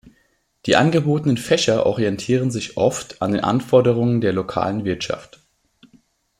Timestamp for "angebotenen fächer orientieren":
0.77-2.49